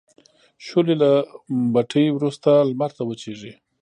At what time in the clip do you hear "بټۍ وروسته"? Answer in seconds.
1.73-2.51